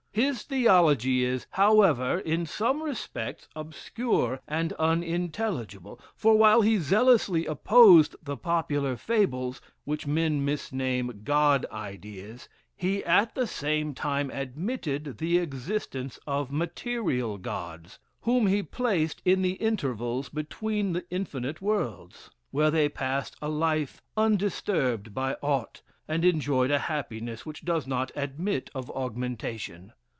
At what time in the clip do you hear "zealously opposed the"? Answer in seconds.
6.79-8.35